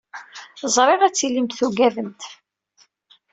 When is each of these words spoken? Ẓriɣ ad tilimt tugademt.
Ẓriɣ 0.75 0.99
ad 1.03 1.15
tilimt 1.15 1.57
tugademt. 1.59 2.21